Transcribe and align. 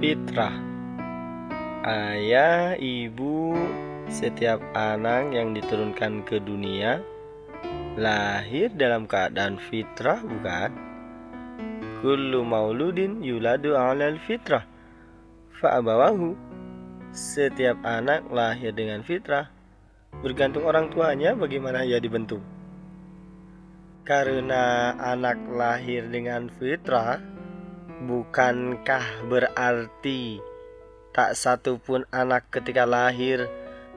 Fitrah. 0.00 0.56
Ayah, 1.84 2.72
ibu, 2.80 3.52
setiap 4.08 4.64
anak 4.72 5.36
yang 5.36 5.52
diturunkan 5.52 6.24
ke 6.24 6.40
dunia 6.40 7.04
lahir 8.00 8.72
dalam 8.72 9.04
keadaan 9.04 9.60
fitrah 9.68 10.24
bukan? 10.24 10.72
Kullu 12.00 12.40
mauludin 12.40 13.20
yuladu 13.20 13.76
alal 13.76 14.16
fitrah. 14.24 14.64
Fa'abawahu. 15.60 16.32
Setiap 17.12 17.76
anak 17.84 18.24
lahir 18.32 18.72
dengan 18.72 19.04
fitrah. 19.04 19.52
Bergantung 20.24 20.64
orang 20.64 20.88
tuanya 20.88 21.36
bagaimana 21.36 21.84
ia 21.84 22.00
dibentuk 22.00 22.53
Karena 24.04 24.92
anak 25.00 25.40
lahir 25.48 26.04
dengan 26.12 26.52
fitrah 26.52 27.34
Bukankah 28.04 29.24
berarti 29.32 30.36
tak 31.14 31.38
satu 31.38 31.80
pun 31.80 32.04
anak 32.12 32.50
ketika 32.52 32.84
lahir 32.84 33.48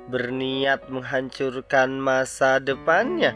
berniat 0.08 0.88
menghancurkan 0.88 1.98
masa 1.98 2.62
depannya? 2.62 3.34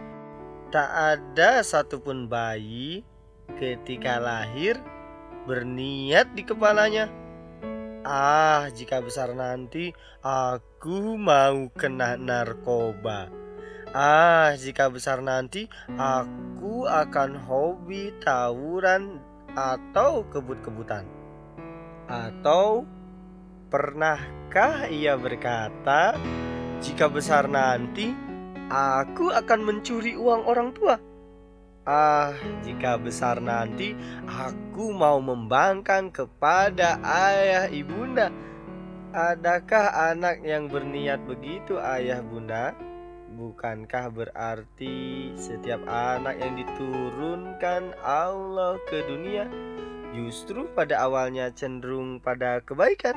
Tak 0.70 0.89
ada 1.17 1.65
satupun 1.65 2.31
bayi 2.31 3.03
ketika 3.59 4.21
lahir 4.21 4.79
berniat 5.43 6.31
di 6.38 6.48
kepalanya. 6.48 7.12
Ah, 8.05 8.71
jika 8.71 9.01
besar 9.03 9.35
nanti 9.35 9.91
aku 10.23 11.20
mau 11.20 11.67
kena 11.73 12.15
narkoba. 12.15 13.41
Ah, 13.91 14.55
jika 14.55 14.88
besar 14.88 15.20
nanti 15.20 15.68
aku 15.99 16.88
akan 16.88 17.36
hobi 17.44 18.15
tawuran 18.24 19.20
atau 19.52 20.24
kebut-kebutan? 20.32 21.04
Atau 22.07 22.88
pernahkah 23.68 24.88
ia 24.88 25.20
berkata, 25.20 26.15
"Jika 26.80 27.12
besar 27.12 27.52
nanti 27.52 28.15
aku 28.71 29.27
akan 29.27 29.60
mencuri 29.60 30.15
uang 30.15 30.48
orang 30.48 30.71
tua"? 30.71 30.96
Ah, 31.84 32.32
jika 32.63 32.96
besar 32.96 33.43
nanti 33.43 33.91
aku 34.24 34.96
mau 34.96 35.20
membangkang 35.20 36.15
kepada 36.15 36.96
ayah 37.04 37.68
ibunda. 37.68 38.32
Adakah 39.12 40.15
anak 40.15 40.40
yang 40.48 40.71
berniat 40.71 41.20
begitu, 41.27 41.76
ayah 41.76 42.24
bunda? 42.24 42.71
Bukankah 43.32 44.12
berarti 44.12 45.32
setiap 45.40 45.79
anak 45.87 46.35
yang 46.35 46.60
diturunkan 46.60 47.96
Allah 48.04 48.76
ke 48.91 49.07
dunia 49.07 49.48
justru 50.12 50.68
pada 50.76 51.07
awalnya 51.07 51.48
cenderung 51.55 52.20
pada 52.20 52.59
kebaikan? 52.59 53.15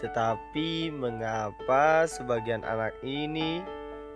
Tetapi 0.00 0.88
mengapa 0.96 2.08
sebagian 2.08 2.64
anak 2.64 2.96
ini 3.04 3.60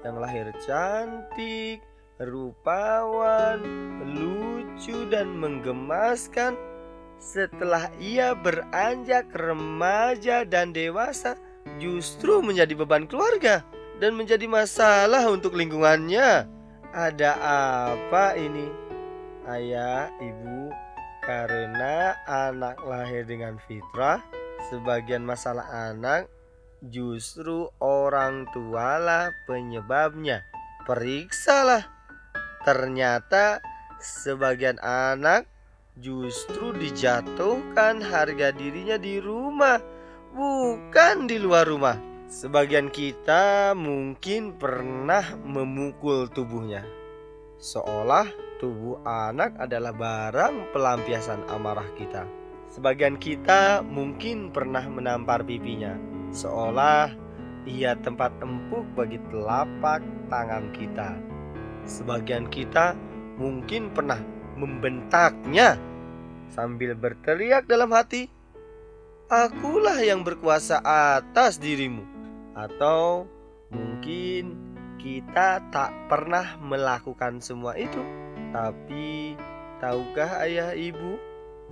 yang 0.00 0.16
lahir 0.16 0.48
cantik, 0.64 1.84
rupawan, 2.16 3.60
lucu 4.08 5.04
dan 5.12 5.36
menggemaskan 5.36 6.56
setelah 7.20 7.92
ia 8.00 8.32
beranjak 8.32 9.28
remaja 9.36 10.48
dan 10.48 10.72
dewasa 10.72 11.36
justru 11.76 12.40
menjadi 12.40 12.72
beban 12.72 13.04
keluarga? 13.04 13.60
Dan 13.98 14.14
menjadi 14.14 14.46
masalah 14.46 15.26
untuk 15.30 15.54
lingkungannya. 15.58 16.46
Ada 16.94 17.30
apa 17.92 18.34
ini? 18.38 18.66
Ayah, 19.44 20.08
ibu, 20.22 20.72
karena 21.24 22.16
anak 22.24 22.80
lahir 22.84 23.28
dengan 23.28 23.60
fitrah, 23.60 24.24
sebagian 24.72 25.24
masalah 25.24 25.92
anak 25.92 26.30
justru 26.84 27.68
orang 27.82 28.46
tualah 28.54 29.34
penyebabnya. 29.44 30.46
Periksalah. 30.86 31.84
Ternyata 32.64 33.60
sebagian 34.00 34.80
anak 34.80 35.44
justru 35.98 36.72
dijatuhkan 36.76 38.00
harga 38.00 38.54
dirinya 38.54 38.96
di 38.96 39.18
rumah, 39.18 39.80
bukan 40.32 41.26
di 41.26 41.36
luar 41.40 41.66
rumah. 41.66 42.17
Sebagian 42.28 42.92
kita 42.92 43.72
mungkin 43.72 44.60
pernah 44.60 45.24
memukul 45.48 46.28
tubuhnya, 46.28 46.84
seolah 47.56 48.28
tubuh 48.60 49.00
anak 49.00 49.56
adalah 49.56 49.96
barang 49.96 50.76
pelampiasan 50.76 51.48
amarah 51.48 51.88
kita. 51.96 52.28
Sebagian 52.68 53.16
kita 53.16 53.80
mungkin 53.80 54.52
pernah 54.52 54.84
menampar 54.92 55.40
pipinya, 55.40 55.96
seolah 56.28 57.16
ia 57.64 57.96
tempat 57.96 58.36
empuk 58.44 58.84
bagi 58.92 59.16
telapak 59.32 60.04
tangan 60.28 60.68
kita. 60.76 61.16
Sebagian 61.88 62.52
kita 62.52 62.92
mungkin 63.40 63.88
pernah 63.96 64.20
membentaknya 64.52 65.80
sambil 66.52 66.92
berteriak 66.92 67.64
dalam 67.64 67.88
hati, 67.88 68.28
"Akulah 69.32 69.96
yang 70.04 70.20
berkuasa 70.28 70.84
atas 70.84 71.56
dirimu." 71.56 72.17
Atau 72.58 73.30
mungkin 73.70 74.58
kita 74.98 75.62
tak 75.70 75.94
pernah 76.10 76.58
melakukan 76.58 77.38
semua 77.38 77.78
itu. 77.78 78.02
Tapi 78.50 79.38
tahukah 79.78 80.42
ayah 80.42 80.74
ibu, 80.74 81.14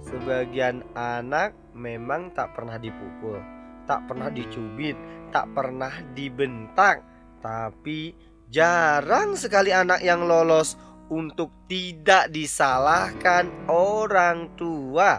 sebagian 0.07 0.87
anak 0.95 1.59
memang 1.75 2.31
tak 2.31 2.55
pernah 2.55 2.79
dipukul, 2.79 3.43
tak 3.91 4.07
pernah 4.07 4.31
dicubit, 4.31 4.95
tak 5.35 5.51
pernah 5.51 5.91
dibentak, 6.15 7.03
tapi 7.43 8.15
jarang 8.47 9.35
sekali 9.35 9.75
anak 9.75 10.07
yang 10.07 10.23
lolos 10.23 10.79
untuk 11.11 11.67
tidak 11.67 12.31
disalahkan 12.31 13.51
orang 13.67 14.55
tua. 14.55 15.19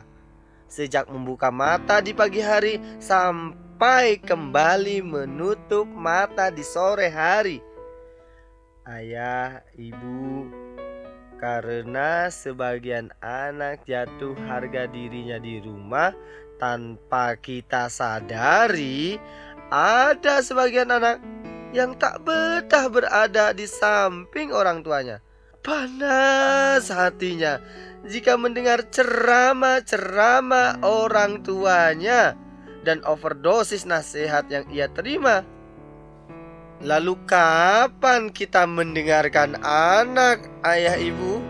Sejak 0.68 1.08
membuka 1.08 1.48
mata 1.48 2.04
di 2.04 2.12
pagi 2.12 2.44
hari 2.44 2.80
sampai 3.00 3.67
sampai 3.78 4.18
kembali 4.18 5.06
menutup 5.06 5.86
mata 5.86 6.50
di 6.50 6.66
sore 6.66 7.14
hari. 7.14 7.62
Ayah, 8.90 9.62
ibu, 9.78 10.50
karena 11.38 12.26
sebagian 12.26 13.14
anak 13.22 13.86
jatuh 13.86 14.34
harga 14.50 14.90
dirinya 14.90 15.38
di 15.38 15.62
rumah 15.62 16.10
tanpa 16.58 17.38
kita 17.38 17.86
sadari, 17.86 19.22
ada 19.70 20.42
sebagian 20.42 20.90
anak 20.90 21.22
yang 21.70 21.94
tak 22.02 22.26
betah 22.26 22.90
berada 22.90 23.54
di 23.54 23.70
samping 23.70 24.58
orang 24.58 24.82
tuanya. 24.82 25.22
Panas 25.62 26.90
hatinya 26.90 27.62
jika 28.10 28.42
mendengar 28.42 28.90
ceramah-ceramah 28.90 30.82
orang 30.82 31.46
tuanya 31.46 32.47
dan 32.88 33.04
overdosis 33.04 33.84
nasihat 33.84 34.48
yang 34.48 34.64
ia 34.72 34.88
terima. 34.88 35.44
Lalu 36.80 37.20
kapan 37.28 38.32
kita 38.32 38.64
mendengarkan 38.64 39.60
anak 39.66 40.48
ayah 40.64 40.96
ibu? 40.96 41.44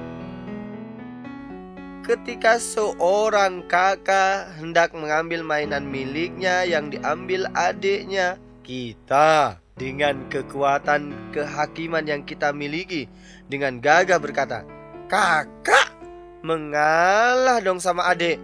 Ketika 2.02 2.58
seorang 2.58 3.68
kakak 3.68 4.50
hendak 4.58 4.96
mengambil 4.96 5.44
mainan 5.44 5.84
miliknya 5.86 6.64
yang 6.64 6.88
diambil 6.88 7.52
adiknya, 7.52 8.40
kita 8.64 9.59
dengan 9.75 10.24
kekuatan 10.31 11.12
kehakiman 11.36 12.08
yang 12.08 12.24
kita 12.24 12.56
miliki 12.56 13.12
dengan 13.51 13.84
gagah 13.84 14.24
berkata, 14.24 14.63
"Kakak, 15.12 15.92
mengalah 16.39 17.60
dong 17.60 17.84
sama 17.84 18.07
adik. 18.07 18.39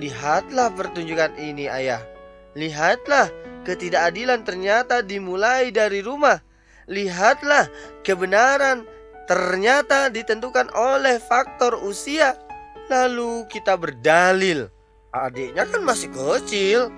Lihatlah 0.00 0.72
pertunjukan 0.72 1.36
ini, 1.36 1.68
ayah." 1.68 2.13
Lihatlah, 2.54 3.34
ketidakadilan 3.66 4.46
ternyata 4.46 5.02
dimulai 5.02 5.74
dari 5.74 5.98
rumah. 6.06 6.38
Lihatlah, 6.86 7.66
kebenaran 8.06 8.86
ternyata 9.26 10.06
ditentukan 10.06 10.70
oleh 10.70 11.18
faktor 11.18 11.74
usia. 11.82 12.38
Lalu 12.86 13.50
kita 13.50 13.74
berdalil, 13.74 14.70
adiknya 15.10 15.66
kan 15.66 15.82
masih 15.82 16.14
kecil. 16.14 16.94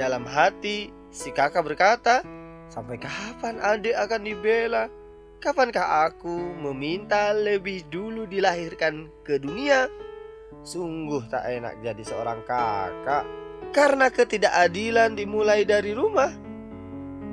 Dalam 0.00 0.24
hati, 0.24 0.88
si 1.12 1.28
kakak 1.36 1.68
berkata, 1.68 2.24
"Sampai 2.72 2.96
kapan 2.96 3.60
adik 3.60 3.92
akan 3.98 4.22
dibela? 4.24 4.88
Kapankah 5.44 6.08
aku 6.08 6.32
meminta 6.64 7.36
lebih 7.36 7.84
dulu 7.92 8.24
dilahirkan 8.24 9.12
ke 9.20 9.36
dunia?" 9.36 9.84
Sungguh 10.64 11.28
tak 11.28 11.44
enak 11.44 11.82
jadi 11.84 12.02
seorang 12.06 12.40
kakak 12.48 13.43
karena 13.74 14.06
ketidakadilan 14.08 15.18
dimulai 15.18 15.66
dari 15.66 15.90
rumah. 15.90 16.30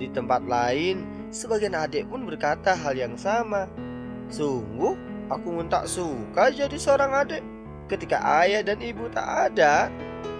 Di 0.01 0.09
tempat 0.09 0.41
lain, 0.49 1.05
sebagian 1.29 1.77
adik 1.77 2.09
pun 2.09 2.25
berkata 2.25 2.73
hal 2.73 2.97
yang 2.97 3.13
sama. 3.13 3.69
Sungguh, 4.33 4.97
Aku 5.31 5.47
pun 5.55 5.71
tak 5.71 5.87
suka 5.87 6.51
jadi 6.51 6.75
seorang 6.75 7.11
adik. 7.23 7.43
Ketika 7.87 8.19
ayah 8.43 8.59
dan 8.67 8.83
ibu 8.83 9.07
tak 9.15 9.51
ada, 9.51 9.87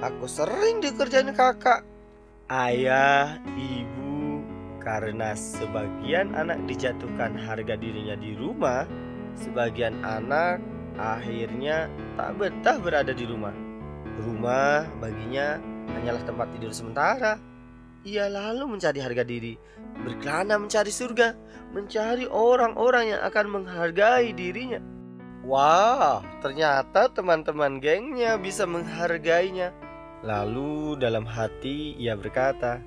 aku 0.04 0.28
sering 0.28 0.84
dikerjain 0.84 1.32
kakak. 1.32 1.88
Ayah, 2.52 3.40
ibu, 3.56 4.44
karena 4.84 5.32
sebagian 5.32 6.36
anak 6.36 6.60
dijatuhkan 6.68 7.40
harga 7.40 7.80
dirinya 7.80 8.20
di 8.20 8.36
rumah, 8.36 8.84
sebagian 9.40 10.04
anak 10.04 10.60
akhirnya 11.00 11.88
tak 12.20 12.36
betah 12.36 12.76
berada 12.76 13.16
di 13.16 13.24
rumah. 13.24 13.56
Rumah 14.28 14.92
baginya 15.00 15.56
hanyalah 15.98 16.24
tempat 16.24 16.48
tidur 16.56 16.72
sementara. 16.72 17.40
Ia 18.02 18.26
lalu 18.34 18.66
mencari 18.66 18.98
harga 18.98 19.22
diri, 19.22 19.54
berkelana 20.02 20.58
mencari 20.58 20.90
surga, 20.90 21.38
mencari 21.70 22.26
orang-orang 22.26 23.14
yang 23.14 23.22
akan 23.22 23.46
menghargai 23.62 24.34
dirinya. 24.34 24.82
Wah, 25.46 26.26
ternyata 26.42 27.14
teman-teman 27.14 27.78
gengnya 27.78 28.42
bisa 28.42 28.66
menghargainya. 28.66 29.70
Lalu 30.26 30.98
dalam 30.98 31.26
hati 31.30 31.94
ia 31.98 32.18
berkata, 32.18 32.82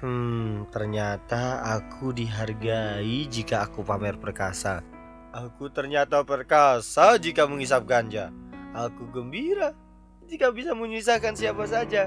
Hmm, 0.00 0.64
ternyata 0.72 1.60
aku 1.60 2.16
dihargai 2.16 3.28
jika 3.28 3.68
aku 3.68 3.84
pamer 3.84 4.16
perkasa. 4.16 4.80
Aku 5.28 5.68
ternyata 5.68 6.24
perkasa 6.24 7.20
jika 7.20 7.44
mengisap 7.44 7.84
ganja. 7.84 8.32
Aku 8.72 9.12
gembira 9.12 9.76
jika 10.30 10.54
bisa 10.54 10.78
menyusahkan 10.78 11.34
siapa 11.34 11.66
saja. 11.66 12.06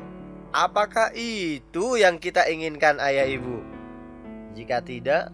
Apakah 0.56 1.12
itu 1.12 2.00
yang 2.00 2.16
kita 2.16 2.48
inginkan 2.48 3.04
ayah 3.04 3.28
ibu? 3.28 3.60
Jika 4.56 4.80
tidak, 4.80 5.34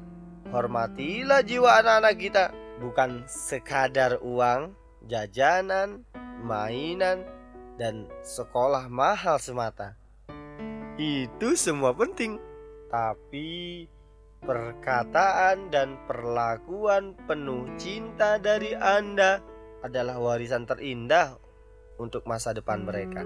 hormatilah 0.50 1.46
jiwa 1.46 1.86
anak-anak 1.86 2.16
kita. 2.18 2.46
Bukan 2.82 3.28
sekadar 3.30 4.18
uang, 4.24 4.74
jajanan, 5.06 6.08
mainan, 6.42 7.28
dan 7.78 8.10
sekolah 8.26 8.90
mahal 8.90 9.38
semata. 9.38 9.94
Itu 10.96 11.54
semua 11.60 11.92
penting, 11.92 12.40
tapi 12.88 13.86
perkataan 14.40 15.68
dan 15.68 16.00
perlakuan 16.08 17.14
penuh 17.28 17.68
cinta 17.76 18.40
dari 18.40 18.72
Anda 18.72 19.44
adalah 19.84 20.16
warisan 20.20 20.64
terindah 20.64 21.49
untuk 22.00 22.24
masa 22.26 22.56
depan 22.56 22.88
mereka. 22.88 23.22